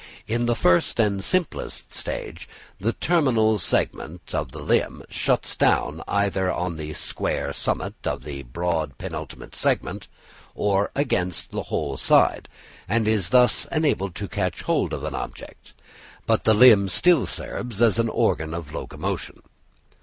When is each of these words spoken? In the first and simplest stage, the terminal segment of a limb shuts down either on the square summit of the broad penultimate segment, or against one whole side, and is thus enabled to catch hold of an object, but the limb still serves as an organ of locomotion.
In 0.27 0.47
the 0.47 0.55
first 0.55 0.99
and 0.99 1.23
simplest 1.23 1.93
stage, 1.93 2.49
the 2.79 2.93
terminal 2.93 3.59
segment 3.59 4.33
of 4.33 4.49
a 4.55 4.57
limb 4.57 5.03
shuts 5.11 5.55
down 5.55 6.01
either 6.07 6.51
on 6.51 6.77
the 6.77 6.95
square 6.95 7.53
summit 7.53 7.93
of 8.07 8.23
the 8.23 8.41
broad 8.41 8.97
penultimate 8.97 9.53
segment, 9.55 10.07
or 10.55 10.89
against 10.95 11.53
one 11.53 11.65
whole 11.65 11.97
side, 11.97 12.49
and 12.89 13.07
is 13.07 13.29
thus 13.29 13.67
enabled 13.71 14.15
to 14.15 14.27
catch 14.27 14.63
hold 14.63 14.91
of 14.91 15.03
an 15.03 15.13
object, 15.13 15.73
but 16.25 16.45
the 16.45 16.55
limb 16.55 16.87
still 16.89 17.27
serves 17.27 17.79
as 17.79 17.99
an 17.99 18.09
organ 18.09 18.55
of 18.55 18.73
locomotion. 18.73 19.43